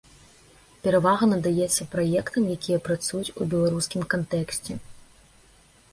[0.85, 4.71] Перавага надаецца праектам, якія працуюць у беларускім кантэксце.